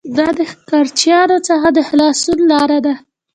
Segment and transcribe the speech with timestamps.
[0.17, 2.93] دا د ښکارچیانو څخه د خلاصون لاره ده